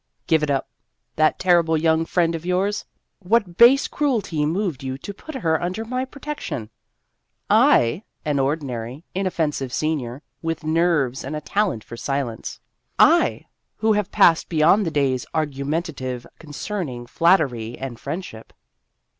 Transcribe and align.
Give 0.25 0.41
it 0.41 0.49
up. 0.49 0.67
That 1.15 1.37
terrible 1.37 1.77
young 1.77 2.05
friend 2.05 2.33
of 2.33 2.43
yours! 2.43 2.85
What 3.19 3.55
base 3.57 3.87
cruelty 3.87 4.47
moved 4.47 4.81
you 4.81 4.97
to 4.97 5.13
put 5.13 5.35
her 5.35 5.61
under 5.61 5.85
my 5.85 6.05
protection? 6.05 6.71
I 7.51 8.01
an 8.25 8.39
ordinary, 8.39 9.05
inoffensive 9.13 9.71
senior, 9.71 10.23
with 10.41 10.63
nerves 10.63 11.23
and 11.23 11.35
a 11.35 11.39
talent 11.41 11.83
for 11.83 11.97
silence. 11.97 12.59
I 12.97 13.45
who 13.75 13.93
have 13.93 14.11
passed 14.11 14.49
beyond 14.49 14.87
the 14.87 14.89
days 14.89 15.27
argumentative 15.35 16.25
concerning 16.39 17.05
flattery 17.05 17.77
and 17.77 17.99
friendship. 17.99 18.53